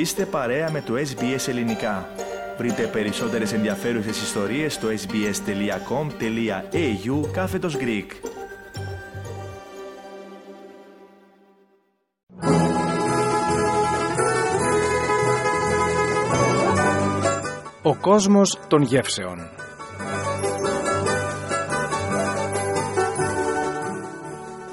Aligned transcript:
Είστε 0.00 0.26
παρέα 0.26 0.70
με 0.70 0.80
το 0.80 0.94
SBS 0.94 1.48
Ελληνικά. 1.48 2.08
Βρείτε 2.58 2.86
περισσότερες 2.86 3.52
ενδιαφέρουσες 3.52 4.22
ιστορίες 4.22 4.74
στο 4.74 4.88
sbs.com.au 4.88 6.10
κάθετος 7.32 7.76
Greek. 7.76 8.06
Ο 17.82 17.96
κόσμος 17.96 18.58
των 18.68 18.82
γεύσεων 18.82 19.38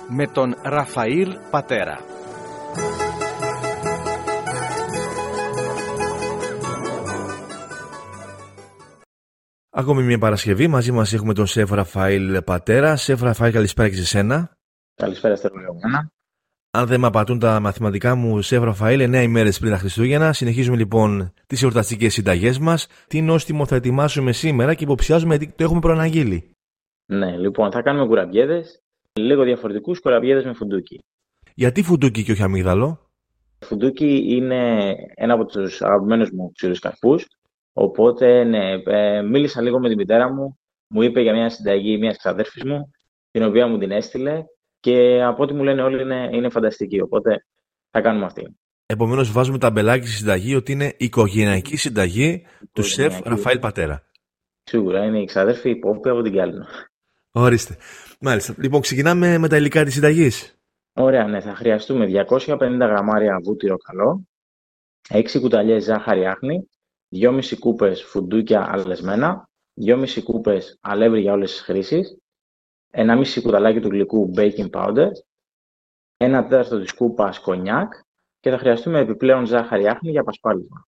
Με 0.07 0.28
τον 0.28 0.55
Ραφαήλ 0.64 1.38
Πατέρα 1.52 2.16
Ακόμη 9.80 10.04
μια 10.04 10.17
Παρασκευή. 10.17 10.67
Μαζί 10.67 10.91
μας 10.91 11.13
έχουμε 11.13 11.34
τον 11.34 11.45
Σεφ 11.45 11.72
Ραφαήλ 11.72 12.41
Πατέρα. 12.44 12.95
Σεφ 12.95 13.22
Ραφαήλ, 13.22 13.54
καλησπέρα 13.54 13.90
και 13.90 13.95
σε 13.95 14.05
σένα. 14.05 14.58
Καλησπέρα, 14.95 15.36
Στέφανο. 15.36 15.66
Αν 16.72 16.86
δεν 16.86 17.00
με 17.00 17.08
απατούν 17.08 17.40
τα 17.40 17.59
μαθηματικά 17.59 18.16
μου, 18.16 18.41
Σεφ 18.41 18.63
Ραφαήλ, 18.63 19.00
9 19.00 19.22
ημέρες 19.23 19.59
πριν 19.59 19.72
τα 19.72 19.77
Χριστούγεννα. 19.77 20.34
Συνεχίζουμε 20.34 20.77
λοιπόν 20.77 21.34
τις 21.48 21.63
εορταστικές 21.63 22.13
συνταγές 22.13 22.59
μας. 22.59 22.88
Τι 23.08 23.22
νόστιμο 23.22 23.66
θα 23.66 23.76
ετοιμάσουμε 23.76 24.31
σήμερα 24.31 24.73
και 24.73 24.84
υποψιάζομαι 24.84 25.34
ότι 25.34 25.53
το 25.55 25.63
έχουμε 25.63 25.80
προαναγγείλει. 25.80 26.52
Ναι, 27.05 27.38
λοιπόν, 27.38 27.72
θα 27.72 27.81
κάνουμε 27.81 28.05
κουραμπιέδες. 28.05 28.81
Λίγο 29.14 29.44
διαφορετικούς 29.44 30.00
κουραμπιέδες 30.00 30.45
με 30.45 30.53
φουντούκι. 30.53 31.00
Γιατί 31.55 31.84
φουντούκι 31.84 32.23
και 32.23 32.31
όχι 32.31 32.44
αμύγδαλο. 32.44 33.09
Φουντούκι 33.59 34.36
είναι 34.36 34.94
ένα 35.16 35.33
από 35.33 35.45
τους 35.45 35.81
αγαπημένους 35.81 36.31
μου 36.31 36.52
ξηρούς 36.52 36.80
καρπούς 36.80 37.25
Οπότε, 37.80 38.44
ναι, 38.44 38.72
ε, 38.86 39.22
μίλησα 39.22 39.61
λίγο 39.61 39.80
με 39.80 39.88
την 39.88 39.97
μητέρα 39.97 40.33
μου, 40.33 40.59
μου 40.88 41.02
είπε 41.02 41.22
για 41.22 41.33
μια 41.33 41.50
συνταγή 41.50 41.97
μιας 41.97 42.17
ξαδέρφης 42.17 42.64
μου, 42.64 42.92
την 43.31 43.44
οποία 43.44 43.67
μου 43.67 43.78
την 43.78 43.92
έστειλε 43.92 44.44
και 44.80 45.23
από 45.23 45.44
ό,τι 45.44 45.53
μου 45.53 45.64
λένε 45.64 45.81
όλοι 45.81 46.02
είναι, 46.02 46.30
είναι 46.33 46.50
φανταστική. 46.50 47.02
Οπότε 47.02 47.45
θα 47.92 48.02
κάνουμε 48.02 48.25
αυτή. 48.25 48.58
Επομένως, 48.86 49.31
βάζουμε 49.31 49.58
τα 49.58 49.72
μπελάκι 49.72 50.08
στη 50.08 50.16
συνταγή 50.16 50.55
ότι 50.55 50.72
είναι 50.72 50.94
οικογενειακή 50.98 51.78
συνταγή 51.78 52.45
του 52.72 52.83
σεφ 52.83 53.20
Ραφαήλ 53.23 53.59
Πατέρα. 53.59 54.03
Σίγουρα 54.64 55.05
είναι 55.05 55.22
η 55.22 55.25
ξαδέρφη 55.25 55.70
υπόπη 55.70 56.09
από 56.09 56.22
την 56.22 56.33
Κάλινο. 56.33 56.66
Ορίστε. 57.31 57.78
Μάλιστα. 58.20 58.55
Λοιπόν, 58.58 58.81
ξεκινάμε 58.81 59.38
με 59.38 59.48
τα 59.48 59.58
υλικά 59.58 59.83
της 59.83 59.94
συνταγής. 59.94 60.59
Ωραία, 60.94 61.28
ναι. 61.28 61.39
Θα 61.39 61.55
χρειαστούμε 61.55 62.05
250 62.05 62.58
γραμμάρια 62.59 63.39
βούτυρο 63.44 63.78
καλό, 63.78 64.28
6 65.09 65.39
κουταλιές 65.39 65.83
ζάχαρη 65.83 66.25
άχνη, 66.25 66.67
2,5 67.11 67.58
κούπες 67.59 68.03
φουντούκια 68.03 68.72
αλεσμένα, 68.72 69.50
2,5 69.86 70.23
κούπες 70.23 70.77
αλεύρι 70.81 71.22
για 71.22 71.33
όλες 71.33 71.52
τις 71.52 71.61
χρήσεις, 71.61 72.17
1,5 72.91 73.41
κουταλάκι 73.41 73.80
του 73.80 73.89
γλυκού 73.89 74.31
baking 74.36 74.69
powder, 74.69 75.09
1 76.17 76.45
τέταρτο 76.49 76.80
της 76.80 76.94
κούπας 76.94 77.39
κονιάκ 77.39 77.94
και 78.39 78.49
θα 78.49 78.58
χρειαστούμε 78.58 78.99
επιπλέον 78.99 79.45
ζάχαρη 79.45 79.88
άχνη 79.88 80.11
για 80.11 80.23
πασπάλισμα. 80.23 80.88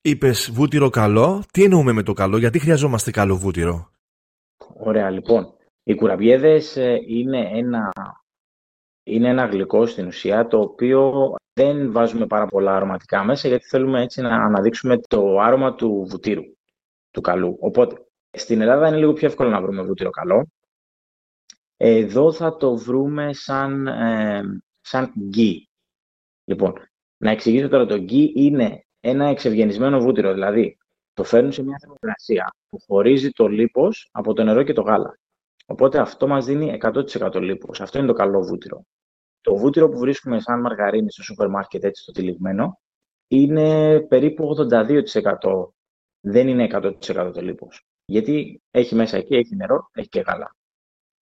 Είπες 0.00 0.50
βούτυρο 0.52 0.90
καλό. 0.90 1.44
Τι 1.52 1.64
εννοούμε 1.64 1.92
με 1.92 2.02
το 2.02 2.12
καλό, 2.12 2.38
γιατί 2.38 2.58
χρειαζόμαστε 2.58 3.10
καλό 3.10 3.36
βούτυρο; 3.36 3.90
Ωραία, 4.76 5.10
λοιπόν. 5.10 5.54
Οι 5.82 5.94
κουραμπιέδες 5.94 6.76
ε, 6.76 6.98
είναι 7.06 7.50
ένα, 7.52 7.92
είναι 9.02 9.28
ένα 9.28 9.46
γλυκό 9.46 9.86
στην 9.86 10.06
ουσία 10.06 10.46
το 10.46 10.60
οποίο 10.60 11.34
δεν 11.52 11.92
βάζουμε 11.92 12.26
πάρα 12.26 12.46
πολλά 12.46 12.76
αρωματικά 12.76 13.24
μέσα, 13.24 13.48
γιατί 13.48 13.64
θέλουμε 13.64 14.02
έτσι 14.02 14.20
να 14.20 14.44
αναδείξουμε 14.44 15.00
το 15.08 15.38
άρωμα 15.38 15.74
του 15.74 16.06
βουτύρου, 16.08 16.42
του 17.10 17.20
καλού. 17.20 17.56
Οπότε, 17.60 18.06
στην 18.30 18.60
Ελλάδα 18.60 18.88
είναι 18.88 18.96
λίγο 18.96 19.12
πιο 19.12 19.28
εύκολο 19.28 19.50
να 19.50 19.60
βρούμε 19.60 19.82
βούτυρο 19.82 20.10
καλό. 20.10 20.46
Εδώ 21.76 22.32
θα 22.32 22.56
το 22.56 22.76
βρούμε 22.76 23.32
σαν, 23.32 23.86
ε, 23.86 24.42
σαν 24.80 25.12
γκί. 25.18 25.68
Λοιπόν, 26.44 26.72
να 27.16 27.30
εξηγήσω 27.30 27.68
τώρα, 27.68 27.86
το 27.86 27.98
γκί 27.98 28.32
είναι 28.36 28.84
ένα 29.00 29.26
εξευγενισμένο 29.26 30.00
βούτυρο, 30.00 30.32
δηλαδή 30.32 30.78
το 31.12 31.24
φέρνουν 31.24 31.52
σε 31.52 31.62
μια 31.62 31.76
θερμοκρασία 31.80 32.54
που 32.68 32.80
χωρίζει 32.86 33.30
το 33.30 33.46
λίπος 33.46 34.08
από 34.12 34.32
το 34.32 34.44
νερό 34.44 34.62
και 34.62 34.72
το 34.72 34.82
γάλα. 34.82 35.18
Οπότε 35.70 35.98
αυτό 35.98 36.26
μας 36.26 36.44
δίνει 36.44 36.78
100% 36.82 37.40
λίπος. 37.40 37.80
Αυτό 37.80 37.98
είναι 37.98 38.06
το 38.06 38.12
καλό 38.12 38.42
βούτυρο. 38.42 38.84
Το 39.40 39.56
βούτυρο 39.56 39.88
που 39.88 39.98
βρίσκουμε 39.98 40.40
σαν 40.40 40.60
μαργαρίνη 40.60 41.12
στο 41.12 41.22
σούπερ 41.22 41.48
μάρκετ, 41.48 41.84
έτσι 41.84 42.04
το 42.04 42.12
τυλιγμένο, 42.12 42.80
είναι 43.28 44.00
περίπου 44.00 44.44
82%. 44.44 45.72
Δεν 46.20 46.48
είναι 46.48 46.66
100% 46.72 47.30
το 47.34 47.40
λίπος. 47.40 47.86
Γιατί 48.04 48.62
έχει 48.70 48.94
μέσα 48.94 49.16
εκεί, 49.16 49.34
έχει 49.34 49.56
νερό, 49.56 49.90
έχει 49.92 50.08
και 50.08 50.20
γάλα. 50.20 50.56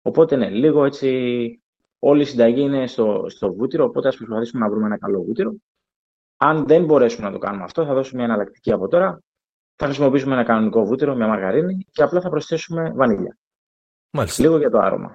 Οπότε 0.03 0.37
ναι, 0.37 0.51
λίγο 0.51 0.84
έτσι 0.84 1.63
όλη 1.99 2.23
η 2.23 2.25
συνταγή 2.25 2.61
είναι 2.61 2.87
στο, 2.87 3.25
στο 3.28 3.53
βούτυρο, 3.53 3.84
οπότε 3.84 4.09
ας 4.09 4.17
προσπαθήσουμε 4.17 4.65
να 4.65 4.71
βρούμε 4.71 4.87
ένα 4.87 4.99
καλό 4.99 5.23
βούτυρο. 5.23 5.55
Αν 6.37 6.67
δεν 6.67 6.84
μπορέσουμε 6.84 7.27
να 7.27 7.33
το 7.33 7.39
κάνουμε 7.39 7.65
αυτό, 7.65 7.84
θα 7.84 7.95
δώσουμε 7.95 8.23
μια 8.23 8.33
εναλλακτική 8.33 8.73
από 8.73 8.89
τώρα. 8.89 9.23
Θα 9.75 9.84
χρησιμοποιήσουμε 9.84 10.34
ένα 10.34 10.45
κανονικό 10.45 10.84
βούτυρο, 10.84 11.15
μια 11.15 11.27
μαργαρίνη 11.27 11.87
και 11.91 12.03
απλά 12.03 12.21
θα 12.21 12.28
προσθέσουμε 12.28 12.93
βανίλια. 12.95 13.39
Μάλιστα. 14.16 14.43
Λίγο 14.43 14.59
για 14.59 14.71
το 14.71 14.78
άρωμα. 14.78 15.15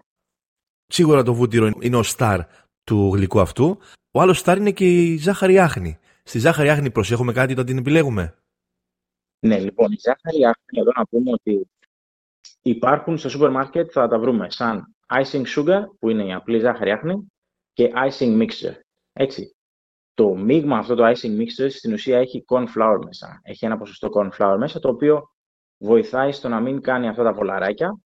Σίγουρα 0.88 1.24
το 1.24 1.34
βούτυρο 1.34 1.72
είναι 1.80 1.96
ο 1.96 2.04
στάρ 2.04 2.40
του 2.84 3.12
γλυκού 3.14 3.40
αυτού. 3.40 3.78
Ο 4.12 4.22
άλλος 4.22 4.38
στάρ 4.40 4.58
είναι 4.58 4.72
και 4.72 4.86
η 4.86 5.18
ζάχαρη 5.18 5.60
άχνη. 5.60 6.00
Στη 6.24 6.40
ζάχαρη 6.40 6.70
άχνη 6.70 6.92
προσέχουμε 6.92 7.34
κάτι 7.34 7.54
όταν 7.54 7.66
την 7.66 7.78
επιλέγουμε. 7.78 8.36
Ναι, 9.46 9.60
λοιπόν, 9.60 9.92
η 9.92 9.98
ζάχαρη 10.00 10.46
άχνη, 10.46 10.80
εδώ 10.80 10.92
να 10.96 11.06
πούμε 11.06 11.32
ότι 11.32 11.68
υπάρχουν 12.62 13.18
στο 13.18 13.30
σούπερ 13.30 13.50
μάρκετ, 13.50 13.90
θα 13.94 14.08
τα 14.08 14.20
βρούμε 14.20 14.50
σαν 14.50 14.96
icing 15.08 15.44
sugar, 15.56 15.82
που 16.00 16.10
είναι 16.10 16.26
η 16.26 16.34
απλή 16.34 16.60
ζάχαρη 16.60 16.92
άχνη, 16.92 17.28
και 17.74 17.92
icing 17.96 18.42
mixture. 18.42 18.76
Έτσι. 19.14 19.56
Το 20.14 20.36
μείγμα 20.36 20.78
αυτό, 20.78 20.96
το 20.96 21.08
icing 21.08 21.40
mixture, 21.40 21.70
στην 21.70 21.94
ουσία 21.94 22.18
έχει 22.20 22.46
corn 22.48 22.66
flour 22.76 23.00
μέσα. 23.06 23.40
Έχει 23.44 23.66
ένα 23.66 23.78
ποσοστό 23.78 24.10
corn 24.14 24.30
flour 24.38 24.56
μέσα, 24.60 24.80
το 24.80 24.90
οποίο 24.90 25.32
βοηθάει 25.78 26.32
στο 26.32 26.50
να 26.50 26.60
μην 26.60 26.82
κάνει 26.82 27.08
αυτά 27.08 27.24
τα 27.24 27.34
βολαράκια 27.34 28.00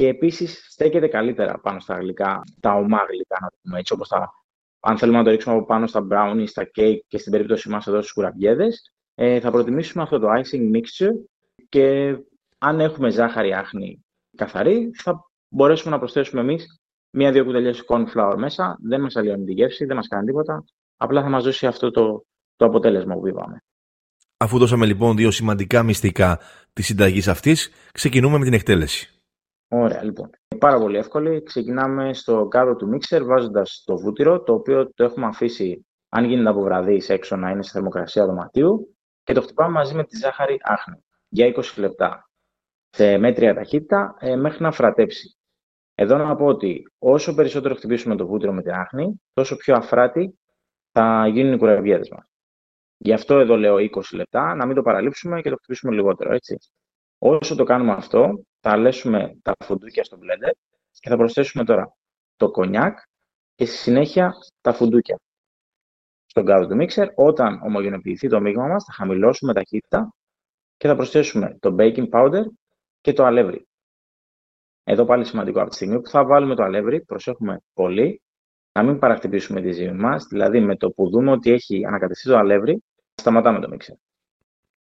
και 0.00 0.08
επίσης 0.08 0.66
στέκεται 0.68 1.08
καλύτερα 1.08 1.58
πάνω 1.58 1.80
στα 1.80 1.94
γλυκά, 1.94 2.42
τα 2.60 2.74
ομά 2.74 3.04
γλυκά, 3.08 3.38
να 3.40 3.48
το 3.48 3.56
πούμε 3.62 3.78
έτσι, 3.78 3.92
όπως 3.92 4.08
τα, 4.08 4.32
αν 4.80 4.98
θέλουμε 4.98 5.18
να 5.18 5.24
το 5.24 5.30
ρίξουμε 5.30 5.54
από 5.54 5.66
πάνω 5.66 5.86
στα 5.86 6.06
brownies, 6.10 6.48
στα 6.48 6.70
cake 6.74 6.98
και 7.08 7.18
στην 7.18 7.32
περίπτωση 7.32 7.68
μας 7.68 7.86
εδώ 7.86 7.98
στους 7.98 8.12
κουραμπιέδες, 8.12 8.92
ε, 9.14 9.40
θα 9.40 9.50
προτιμήσουμε 9.50 10.02
αυτό 10.02 10.18
το 10.18 10.28
icing 10.28 10.76
mixture 10.76 11.12
και 11.68 12.16
αν 12.58 12.80
έχουμε 12.80 13.10
ζάχαρη 13.10 13.52
άχνη 13.52 14.04
καθαρή, 14.36 14.90
θα 14.94 15.30
μπορέσουμε 15.48 15.90
να 15.90 15.98
προσθέσουμε 15.98 16.40
εμείς 16.40 16.80
μία-δύο 17.10 17.44
κουταλιές 17.44 17.84
corn 17.88 18.04
flour 18.14 18.34
μέσα. 18.36 18.78
Δεν 18.82 19.00
μας 19.00 19.16
αλλοιώνει 19.16 19.44
τη 19.44 19.52
γεύση, 19.52 19.84
δεν 19.84 19.96
μας 19.96 20.08
κάνει 20.08 20.26
τίποτα. 20.26 20.64
Απλά 20.96 21.22
θα 21.22 21.28
μας 21.28 21.44
δώσει 21.44 21.66
αυτό 21.66 21.90
το, 21.90 22.24
το 22.56 22.64
αποτέλεσμα 22.64 23.14
που 23.14 23.28
είπαμε. 23.28 23.62
Αφού 24.36 24.58
δώσαμε 24.58 24.86
λοιπόν 24.86 25.16
δύο 25.16 25.30
σημαντικά 25.30 25.82
μυστικά 25.82 26.38
της 26.72 26.86
συνταγής 26.86 27.28
αυτής, 27.28 27.70
ξεκινούμε 27.92 28.38
με 28.38 28.44
την 28.44 28.54
εκτέλεση. 28.54 29.19
Ωραία, 29.72 30.04
λοιπόν. 30.04 30.30
Πάρα 30.58 30.78
πολύ 30.78 30.96
εύκολη. 30.96 31.42
Ξεκινάμε 31.42 32.14
στο 32.14 32.46
κάδο 32.46 32.76
του 32.76 32.88
μίξερ 32.88 33.24
βάζοντας 33.24 33.82
το 33.86 33.96
βούτυρο, 33.96 34.42
το 34.42 34.52
οποίο 34.52 34.92
το 34.94 35.04
έχουμε 35.04 35.26
αφήσει, 35.26 35.86
αν 36.08 36.24
γίνεται 36.24 36.48
από 36.48 36.60
βραδύ 36.60 37.02
έξω, 37.06 37.36
να 37.36 37.50
είναι 37.50 37.62
σε 37.62 37.70
θερμοκρασία 37.70 38.26
δωματίου 38.26 38.96
και 39.22 39.32
το 39.32 39.40
χτυπάμε 39.40 39.72
μαζί 39.72 39.94
με 39.94 40.04
τη 40.04 40.16
ζάχαρη 40.16 40.58
άχνη 40.62 41.04
για 41.28 41.52
20 41.54 41.62
λεπτά 41.76 42.30
σε 42.90 43.18
μέτρια 43.18 43.54
ταχύτητα 43.54 44.16
ε, 44.18 44.36
μέχρι 44.36 44.62
να 44.62 44.72
φρατέψει. 44.72 45.36
Εδώ 45.94 46.16
να 46.16 46.36
πω 46.36 46.44
ότι 46.44 46.92
όσο 46.98 47.34
περισσότερο 47.34 47.74
χτυπήσουμε 47.74 48.16
το 48.16 48.26
βούτυρο 48.26 48.52
με 48.52 48.62
την 48.62 48.72
άχνη, 48.72 49.20
τόσο 49.32 49.56
πιο 49.56 49.74
αφράτη 49.76 50.38
θα 50.92 51.26
γίνουν 51.26 51.52
οι 51.52 51.58
κουραβιέδε 51.58 52.04
μας. 52.10 52.24
Γι' 52.96 53.12
αυτό 53.12 53.38
εδώ 53.38 53.56
λέω 53.56 53.76
20 53.76 53.88
λεπτά, 54.12 54.54
να 54.54 54.66
μην 54.66 54.74
το 54.74 54.82
παραλείψουμε 54.82 55.40
και 55.40 55.50
το 55.50 55.56
χτυπήσουμε 55.56 55.94
λιγότερο. 55.94 56.34
Έτσι. 56.34 56.56
Όσο 57.18 57.54
το 57.54 57.64
κάνουμε 57.64 57.92
αυτό, 57.92 58.44
θα 58.60 58.70
αλέσουμε 58.70 59.38
τα 59.42 59.52
φουντούκια 59.64 60.04
στο 60.04 60.18
blender 60.20 60.52
και 61.00 61.08
θα 61.08 61.16
προσθέσουμε 61.16 61.64
τώρα 61.64 61.96
το 62.36 62.50
κονιάκ 62.50 62.98
και 63.54 63.64
στη 63.66 63.76
συνέχεια 63.76 64.32
τα 64.60 64.72
φουντούκια 64.72 65.20
στον 66.26 66.44
κάδο 66.44 66.66
του 66.66 66.76
μίξερ. 66.76 67.08
Όταν 67.14 67.60
ομογενοποιηθεί 67.62 68.28
το 68.28 68.40
μείγμα 68.40 68.66
μας, 68.66 68.84
θα 68.84 68.92
χαμηλώσουμε 68.92 69.52
ταχύτητα 69.52 70.14
και 70.76 70.88
θα 70.88 70.94
προσθέσουμε 70.94 71.56
το 71.60 71.74
baking 71.78 72.08
powder 72.10 72.42
και 73.00 73.12
το 73.12 73.24
αλεύρι. 73.24 73.66
Εδώ 74.84 75.04
πάλι 75.04 75.24
σημαντικό 75.24 75.60
από 75.60 75.68
τη 75.68 75.74
στιγμή 75.74 76.00
που 76.00 76.08
θα 76.08 76.24
βάλουμε 76.24 76.54
το 76.54 76.62
αλεύρι, 76.62 77.04
προσέχουμε 77.04 77.60
πολύ 77.72 78.22
να 78.72 78.82
μην 78.82 78.98
παρακτηπήσουμε 78.98 79.60
τη 79.60 79.72
ζύμη 79.72 79.92
μας, 79.92 80.26
δηλαδή 80.26 80.60
με 80.60 80.76
το 80.76 80.90
που 80.90 81.10
δούμε 81.10 81.30
ότι 81.30 81.50
έχει 81.50 81.86
ανακατεστεί 81.86 82.28
το 82.28 82.36
αλεύρι, 82.36 82.82
σταματάμε 83.14 83.60
το 83.60 83.68
μίξερ. 83.68 83.96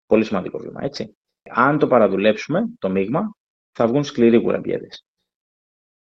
Πολύ 0.05 0.23
σημαντικό 0.23 0.57
βήμα, 0.57 0.83
έτσι. 0.83 1.17
Αν 1.49 1.79
το 1.79 1.87
παραδουλέψουμε, 1.87 2.61
το 2.79 2.89
μείγμα, 2.89 3.35
θα 3.75 3.87
βγουν 3.87 4.03
σκληροί 4.03 4.41
κουραμπιέδες. 4.41 5.05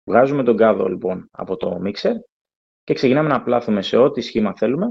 Βγάζουμε 0.04 0.42
τον 0.42 0.56
κάδο 0.56 0.88
λοιπόν 0.88 1.28
από 1.30 1.56
το 1.56 1.78
μίξερ 1.78 2.14
και 2.84 2.94
ξεκινάμε 2.94 3.28
να 3.28 3.42
πλάθουμε 3.42 3.82
σε 3.82 3.96
ό,τι 3.96 4.20
σχήμα 4.20 4.54
θέλουμε 4.56 4.86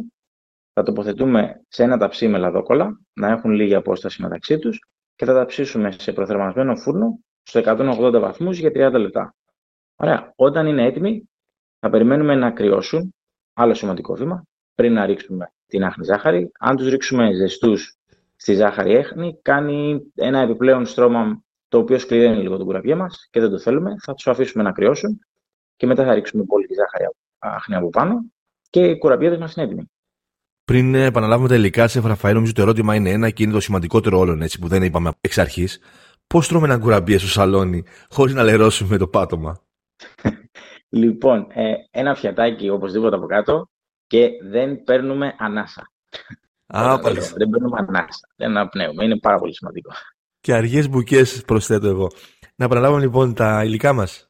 θα 0.79 0.83
τοποθετούμε 0.83 1.62
σε 1.68 1.83
ένα 1.83 1.97
ταψί 1.97 2.27
με 2.27 2.38
λαδόκολα, 2.38 3.00
να 3.13 3.27
έχουν 3.27 3.51
λίγη 3.51 3.75
απόσταση 3.75 4.21
μεταξύ 4.21 4.59
τους 4.59 4.79
και 5.15 5.25
θα 5.25 5.33
τα 5.33 5.45
ψήσουμε 5.45 5.91
σε 5.91 6.13
προθερμασμένο 6.13 6.75
φούρνο 6.75 7.19
στο 7.44 7.62
180 7.65 8.19
βαθμούς 8.19 8.57
για 8.57 8.71
30 8.74 8.91
λεπτά. 9.00 9.35
Ωραία. 9.95 10.33
Όταν 10.35 10.68
είναι 10.68 10.85
έτοιμοι, 10.85 11.30
θα 11.80 11.89
περιμένουμε 11.89 12.35
να 12.35 12.51
κρυώσουν, 12.51 13.15
άλλο 13.53 13.73
σημαντικό 13.73 14.13
βήμα, 14.13 14.44
πριν 14.75 14.94
να 14.94 15.06
ρίξουμε 15.06 15.51
την 15.68 15.83
άχνη 15.83 16.06
ζάχαρη. 16.06 16.51
Αν 16.59 16.75
τους 16.75 16.89
ρίξουμε 16.89 17.33
ζεστούς 17.33 17.95
στη 18.35 18.53
ζάχαρη 18.53 18.94
έχνη, 18.94 19.39
κάνει 19.41 20.01
ένα 20.15 20.39
επιπλέον 20.39 20.85
στρώμα 20.85 21.44
το 21.68 21.78
οποίο 21.78 22.00
σκληραίνει 22.00 22.42
λίγο 22.42 22.58
τον 22.58 22.66
κουραμπιέ 22.66 22.96
μας 22.96 23.28
και 23.31 23.40
δεν 23.40 23.50
το 23.50 23.60
θέλουμε. 23.60 23.96
Θα 24.02 24.14
τους 24.14 24.28
αφήσουμε 24.28 24.64
να 24.64 24.72
κρυώσουν 24.72 25.19
και 25.75 25.86
μετά 25.86 26.06
θα 26.06 26.14
ρίξουμε 26.14 26.44
πολύ 26.44 26.66
τη 26.66 26.74
ζάχαρη 26.74 27.06
άχνη 27.40 27.75
από 27.75 27.90
πάνω 27.90 28.25
και 28.69 28.86
οι 28.86 28.98
κουραμπιέδε 28.98 29.38
μας 29.38 29.56
είναι 29.56 29.66
έτοιμοι. 29.66 29.92
Πριν 30.66 30.96
επαναλάβουμε 30.96 31.48
τα 31.48 31.56
υλικά 31.56 31.88
σε 31.88 32.00
Ραφαήλ, 32.00 32.36
νομίζω 32.36 32.54
το 32.54 32.62
ερώτημα 32.62 32.96
είναι 32.96 33.10
ένα 33.10 33.30
και 33.30 33.44
είναι 33.44 33.52
το 33.52 33.60
σημαντικότερο 33.60 34.19
όλων 34.19 34.42
έτσι, 34.42 34.60
που 34.60 34.68
δεν 34.68 34.84
είπαμε 34.84 35.12
εξ 35.22 35.38
αρχής. 35.38 35.80
Πώς 36.28 36.48
τρώμε 36.48 36.66
ένα 36.66 36.80
κουραμπιέ 36.80 37.18
στο 37.18 37.28
σαλόνι 37.28 37.84
χωρίς 38.10 38.34
να 38.34 38.44
λερώσουμε 38.44 38.98
το 38.98 39.08
πάτωμα; 39.08 39.62
λοιπόν, 40.90 41.48
ε, 41.50 41.74
ένα 41.92 42.16
φιατάκι 42.16 42.69
οπωσδήποτε 42.69 43.16
από 43.16 43.25
κάτω 43.25 43.69
και 44.08 44.30
δεν 44.44 44.84
παίρνουμε 44.84 45.36
ανάσα. 45.38 45.92
Α, 46.68 46.98
δεν, 46.98 47.14
δεν 47.14 47.50
παίρνουμε 47.50 47.86
ανάσα. 47.88 48.28
Δεν 48.36 48.50
αναπνέουμε. 48.50 49.04
Είναι 49.04 49.19
πάρα 49.19 49.38
πολύ 49.38 49.56
σημαντικό. 49.56 49.92
Και 50.47 50.53
αργές 50.53 50.89
μπουκές 50.89 51.44
προσθέτω 51.45 51.88
εγώ. 51.88 52.07
Να 52.55 52.65
επαναλάβουμε 52.65 53.01
λοιπόν 53.01 53.33
τα 53.33 53.63
υλικά 53.63 53.94
μας. 53.94 54.29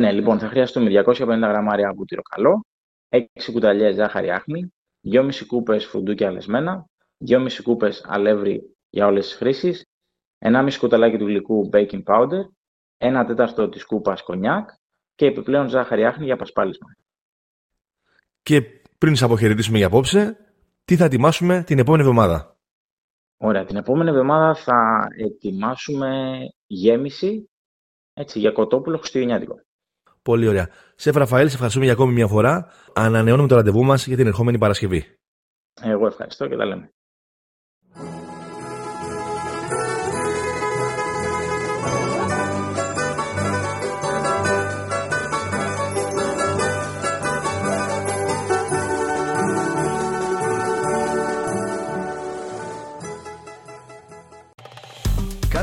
Ναι, 0.00 0.12
λοιπόν, 0.12 0.38
θα 0.38 0.48
χρειαστούμε 0.48 0.90
250 1.04 1.26
γραμμάρια 1.26 1.92
βούτυρο 1.96 2.22
καλό, 2.22 2.64
6 3.08 3.52
κουταλιές 3.52 3.94
ζάχαρη 3.94 4.30
άχνη, 4.30 4.72
2,5 5.12 5.46
κούπες 5.46 5.86
φουντούκια 5.86 6.28
αλεσμένα, 6.28 6.86
2,5 7.26 7.62
κούπες 7.62 8.04
αλεύρι 8.08 8.76
για 8.90 9.06
όλες 9.06 9.26
τις 9.26 9.36
χρήσεις, 9.36 9.84
1,5 10.38 10.78
κουταλάκι 10.78 11.16
του 11.16 11.26
γλυκού 11.26 11.68
baking 11.72 12.02
powder, 12.04 12.42
1 12.98 13.24
τέταρτο 13.26 13.68
της 13.68 13.84
κούπας 13.84 14.22
κονιάκ 14.22 14.68
και 15.14 15.26
επιπλέον 15.26 15.68
ζάχαρη 15.68 16.04
άχνη 16.04 16.24
για 16.24 16.36
πασπάλισμα. 16.36 16.88
Και 18.42 18.62
πριν 18.98 19.16
σας 19.16 19.22
αποχαιρετήσουμε 19.22 19.78
για 19.78 19.86
απόψε, 19.86 20.36
τι 20.84 20.96
θα 20.96 21.04
ετοιμάσουμε 21.04 21.62
την 21.62 21.78
επόμενη 21.78 22.02
εβδομάδα; 22.02 22.57
Ωραία, 23.40 23.64
την 23.64 23.76
επόμενη 23.76 24.10
εβδομάδα 24.10 24.54
θα 24.54 25.08
ετοιμάσουμε 25.16 26.38
γέμιση 26.66 27.50
έτσι, 28.14 28.38
για 28.38 28.50
κοτόπουλο 28.50 28.98
χριστουγεννιάτικο. 28.98 29.54
Πολύ 30.22 30.48
ωραία. 30.48 30.68
Σε 30.94 31.10
Ραφαέλ, 31.10 31.48
σε 31.48 31.52
ευχαριστούμε 31.52 31.84
για 31.84 31.94
ακόμη 31.94 32.12
μια 32.12 32.26
φορά. 32.26 32.72
Ανανεώνουμε 32.94 33.48
το 33.48 33.54
ραντεβού 33.54 33.84
μας 33.84 34.06
για 34.06 34.16
την 34.16 34.26
ερχόμενη 34.26 34.58
Παρασκευή. 34.58 35.16
Εγώ 35.82 36.06
ευχαριστώ 36.06 36.48
και 36.48 36.56
τα 36.56 36.64
λέμε. 36.64 36.92